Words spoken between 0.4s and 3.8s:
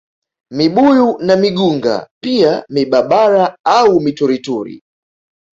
Mibuyu na migunga pia mibabara